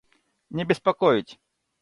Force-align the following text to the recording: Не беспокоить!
Не 0.49 0.63
беспокоить! 0.65 1.39